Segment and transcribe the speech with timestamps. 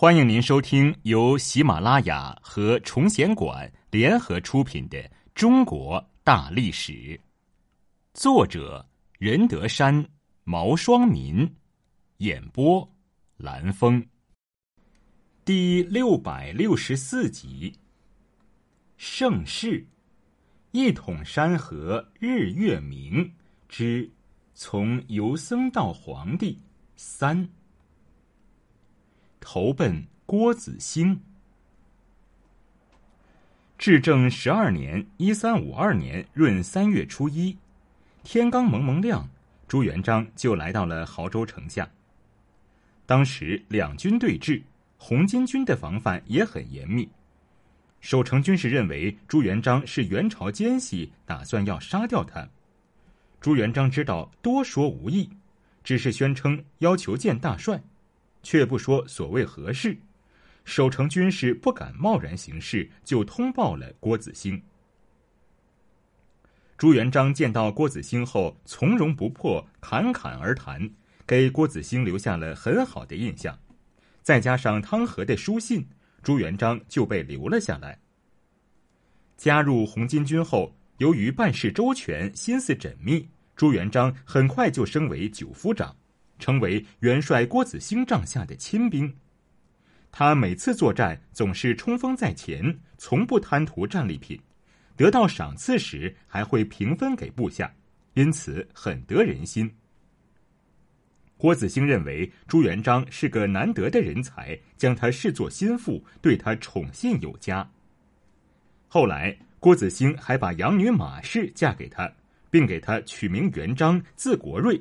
[0.00, 4.96] 欢迎您收听由喜马拉雅和崇贤馆联合出品的
[5.34, 6.92] 《中国大历史》，
[8.14, 8.88] 作者
[9.18, 10.08] 任德山、
[10.44, 11.52] 毛双民，
[12.18, 12.88] 演播
[13.38, 14.06] 蓝峰，
[15.44, 17.74] 第六百六十四集。
[18.98, 19.84] 盛世，
[20.70, 23.34] 一统山河日月明
[23.68, 24.08] 之
[24.54, 26.56] 从游僧到皇帝
[26.94, 27.50] 三。
[29.40, 31.20] 投奔郭子兴。
[33.78, 37.56] 至正十二年（一三五二年）闰三月初一，
[38.24, 39.28] 天刚蒙蒙亮，
[39.68, 41.88] 朱元璋就来到了亳州城下。
[43.06, 44.62] 当时两军对峙，
[44.96, 47.08] 红巾军的防范也很严密。
[48.00, 52.48] 守城军士认为朱元璋是元朝奸细，打算要杀掉他。
[53.40, 55.30] 朱元璋知道多说无益，
[55.84, 57.80] 只是宣称要求见大帅。
[58.42, 59.96] 却不说所谓何事，
[60.64, 64.60] 守城军士不敢贸然行事，就通报了郭子兴。
[66.76, 70.88] 朱元璋见到郭子兴后，从容不迫，侃侃而谈，
[71.26, 73.58] 给郭子兴留下了很好的印象。
[74.22, 75.84] 再加上汤和的书信，
[76.22, 77.98] 朱元璋就被留了下来。
[79.36, 85.96] 加入红巾军后，由于办事周全，心思缜密，朱元璋很快就升为九夫长。
[86.38, 89.14] 成为元帅郭子兴帐下的亲兵，
[90.10, 94.40] 他每次作战总是冲锋在前，从不贪图战利品，
[94.96, 97.72] 得到赏赐时还会平分给部下，
[98.14, 99.70] 因此很得人心。
[101.36, 107.70] 郭子兴认为朱元璋是个难得的人才，将他视作心腹，对他宠信有加。
[108.88, 112.10] 后来，郭子兴还把养女马氏嫁给他，
[112.50, 114.80] 并给他取名元璋，字国瑞。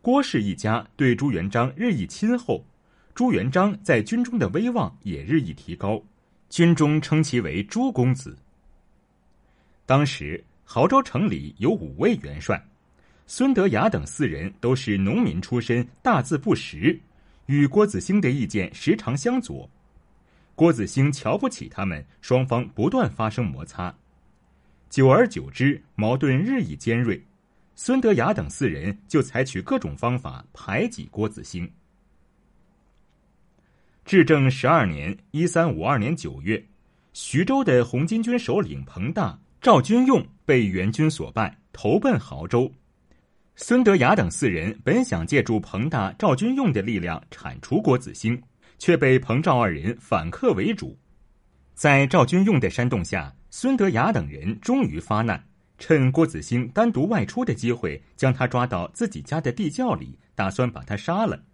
[0.00, 2.64] 郭氏一家对朱元璋日益亲厚，
[3.14, 6.00] 朱元璋在军中的威望也日益提高，
[6.48, 8.36] 军中称其为朱公子。
[9.84, 12.62] 当时亳州城里有五位元帅，
[13.26, 16.98] 孙德雅等四人都是农民出身，大字不识，
[17.46, 19.68] 与郭子兴的意见时常相左。
[20.54, 23.94] 郭子兴瞧不起他们，双方不断发生摩擦，
[24.88, 27.22] 久而久之，矛盾日益尖锐。
[27.80, 31.70] 孙德雅等四人就采取各种方法排挤郭子兴。
[34.04, 36.60] 至正十二年（一三五二年九月），
[37.14, 42.68] 徐州的红巾军首领彭大、赵君用被元军所败，投奔亳州。
[43.54, 48.42] 孙德雅等四人本想借助彭大、赵君用的力量铲除郭子兴，
[48.80, 50.98] 却被彭赵二人反客为主。
[51.74, 55.40] 在赵君用的煽动下，孙德雅等人终于发难。
[55.78, 61.44] 趁郭子兴单独外出的机会，将他抓到自己家的地窖里，打算把他杀了。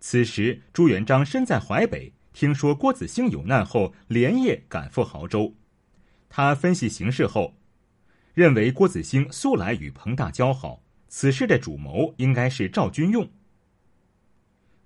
[0.00, 5.54] 此时朱元璋身在淮北，听说郭子兴有难后，连夜赶赴亳州。
[6.28, 7.56] 他分析形势后，
[8.34, 13.28] 认为郭子兴素来与彭大交好，此事的主谋应该是赵君用。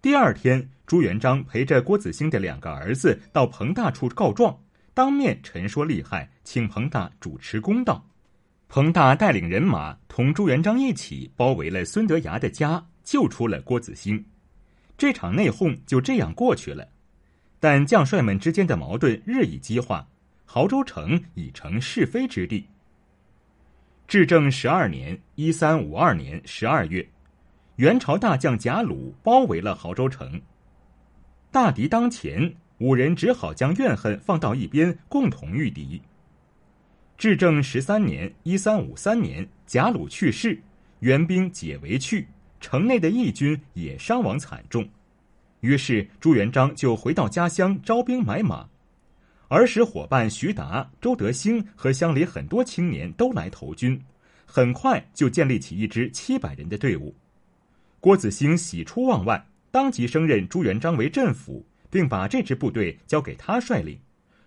[0.00, 8.11] 第二天，朱元璋陪着郭子兴的两个儿子到彭大处告状，当面陈说利害，请彭大主持公道。
[8.74, 14.24] 彭大带领人马同朱元璋一起包围了孙德崖的家，救出了郭子兴。
[14.96, 16.88] 这场内讧就这样过去了。
[17.60, 20.08] 但将帅们之间的矛盾日益激化，
[20.48, 22.66] 亳州城已成是非之地。
[24.08, 27.06] 至正十二年（一三五二年）十二月，
[27.76, 30.40] 元朝大将贾鲁包围了亳州城。
[31.50, 36.00] 大敌当前，五人只好将怨恨放到一边，共同御敌。
[37.22, 40.60] 至正十三年（一三五三年），贾鲁去世，
[40.98, 42.26] 援兵解围去，
[42.60, 44.84] 城内的义军也伤亡惨重。
[45.60, 48.68] 于是朱元璋就回到家乡招兵买马，
[49.46, 54.02] 儿时伙伴徐达、周德兴和乡里很多青年都来投军，
[54.44, 57.14] 很快就建立起一支七百人的队伍。
[58.00, 63.96] 郭子兴喜出望外，当即升任朱元璋为镇抚，并把这支部队交给他率领。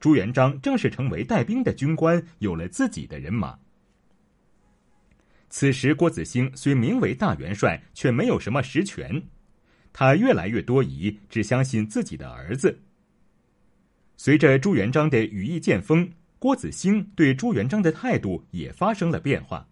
[0.00, 3.58] 朱元璋正式成为带兵的军官，有了自己的人马。
[5.50, 9.22] 此时，郭子兴虽名为大元帅，却没有什么实权。
[9.92, 12.80] 他越来越多疑，只相信自己的儿子。
[14.16, 19.68] 随着朱元璋的羽翼渐丰，郭子兴对朱元璋的态度也发生了变化，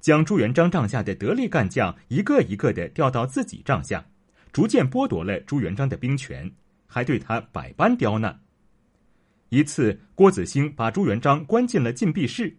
[0.00, 4.04] 将朱元璋帐下的得力干将一个一个的调到自己帐下，
[4.52, 6.52] 逐渐剥夺了朱元璋的兵权，
[6.86, 8.43] 还对他百般刁难。
[9.54, 12.56] 一次，郭子兴把朱元璋关进了禁闭室。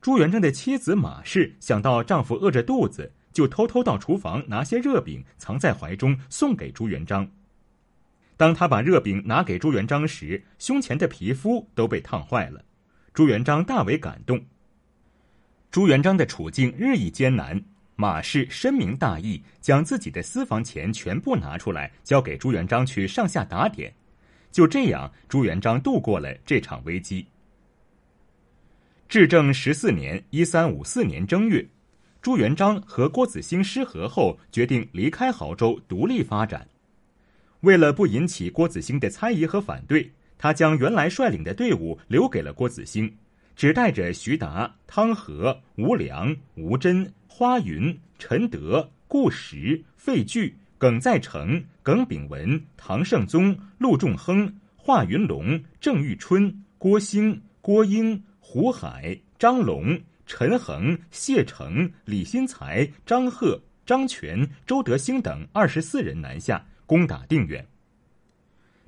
[0.00, 7.28] 朱元璋的妻子马氏想到丈夫饿着肚子，就偷偷到厨房拿些热饼，藏在怀中送给朱元璋。
[8.36, 12.64] 当他把热饼拿给朱元璋时，胸前的皮肤都被烫坏了。
[13.12, 14.40] 朱元璋大为感动。
[15.72, 17.60] 朱元璋的处境日益艰难，
[17.96, 23.92] 马氏深明大义，将自己的私房钱全部拿出来，交给朱元璋去上下打点。
[24.50, 27.26] 就这样，朱元璋度过了这场危机。
[29.08, 31.66] 至正十四年（一三五四年）正月，
[32.20, 36.68] 朱元璋和郭子兴失和后，决定离开亳州，独立发展。
[37.60, 43.16] 为了不引起郭子兴的猜疑和反对，他将原来率领的队伍留给了郭子兴，
[43.56, 66.64] 只带着徐达、汤和、吴良、吴真、花云、陈德、顾时、费巨、耿在成、耿炳文、唐圣宗、陆仲亨、华云龙、郑玉春、郭兴、郭英、胡海、张龙、陈恒、谢成、李新才、张贺、张全、周德兴等二十四人南下。
[66.88, 67.62] 攻打定远。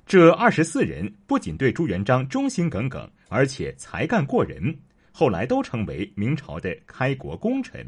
[0.07, 4.75] 这二十四人不仅对朱元璋忠心耿耿，而且才干过人，
[5.11, 7.87] 后来都成为明朝的开国功臣。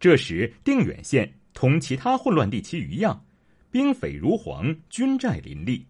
[0.00, 3.22] 这时，定远县同其他混乱地区一样，
[3.70, 5.86] 兵匪如蝗，军寨林立，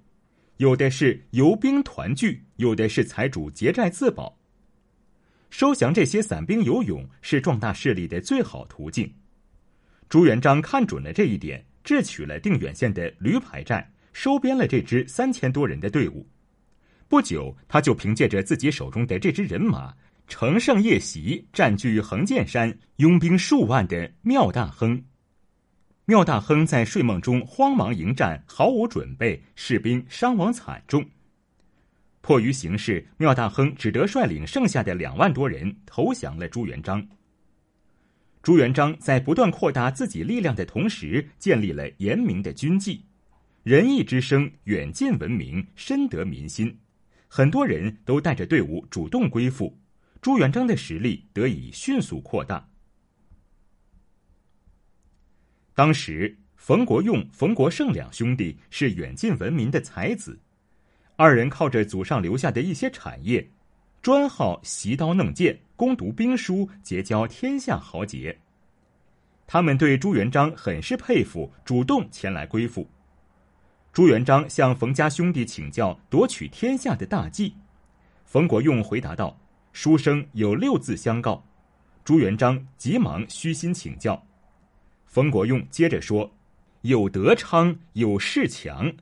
[0.57, 4.37] 有的是游兵团聚，有的是财主劫寨自保。
[5.49, 9.09] 收降这些散兵游勇，是壮大势力的最好途径。
[10.09, 11.65] 朱元璋看准了这一点。
[11.85, 16.29] 智取了定远县的驴牌寨，收编了这支三千多人的队伍。
[17.07, 19.95] 不久，他就凭借着自己手中的这支人马，
[20.27, 25.01] 乘胜夜袭占据横剑山、拥兵数万的庙大亨。
[26.11, 31.09] 庙大亨在睡梦中慌忙迎战，毫无准备，士兵伤亡惨重。
[32.21, 37.07] 迫于形势，庙大亨只得率领剩下的两万多人投降了朱元璋。
[38.43, 43.05] 朱元璋在不断扩大自己力量的同时，建立了严明的军纪，
[43.63, 46.77] 仁义之声远近闻名，深得民心。
[47.29, 49.79] 很多人都带着队伍主动归附，
[50.21, 52.69] 朱元璋的实力得以迅速扩大。
[55.75, 60.39] 当时，冯国用、冯国胜两兄弟是远近闻名的才子，
[61.17, 63.49] 二人靠着祖上留下的一些产业。
[64.03, 68.39] 专好习刀弄剑，攻读兵书，结交天下豪杰。
[69.47, 72.89] 他们对朱元璋很是佩服，主动前来归附。
[73.93, 77.55] 朱元璋向冯家兄弟请教夺取天下的大计。
[78.25, 79.39] 冯国用回答道
[79.73, 81.45] ：“书生有六字相告。”
[82.05, 84.25] 朱元璋急忙虚心请教。
[85.11, 86.33] 冯国用接着说
[86.83, 88.95] ：“有德昌，有势强。”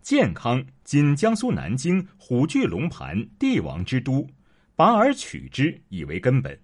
[0.00, 4.26] 健康，今江苏南京，虎踞龙盘，帝王之都，
[4.74, 6.58] 拔而取之以为根本，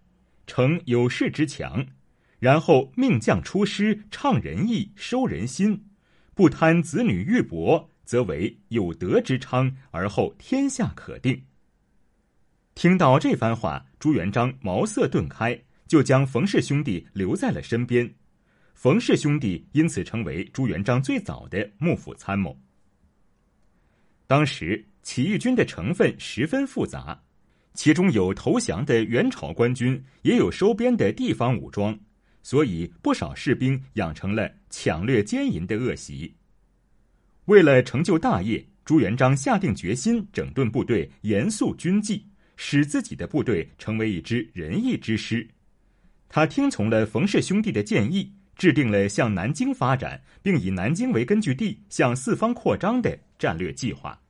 [0.46, 1.86] 成有势之强。
[2.38, 5.84] 然后命将出师，倡仁义，收人心，
[6.34, 11.44] 不贪子女玉帛，则为有德之昌，而后天下可定。
[12.74, 18.14] 听到这番话，朱元璋茅塞顿开，就将冯氏兄弟留在了身边。
[18.78, 22.56] 冯氏兄弟因此成为朱元璋最早的幕府参谋。
[24.28, 27.20] 当时起义军的成分十分复杂，
[27.74, 31.98] 其中有投降的元朝官军，也有收编的地方武装，
[32.44, 36.32] 所以不少士兵养成了抢掠奸淫的恶习。
[37.46, 42.24] 为了成就大业，朱元璋下定决心整顿部队，严肃军纪，
[42.54, 45.48] 使自己的部队成为一支仁义之师。
[46.28, 53.18] 他听从了冯氏兄弟的建议，制定了向南京发展，并以南京为根据地向四方扩张的。
[53.38, 54.20] 战略计划。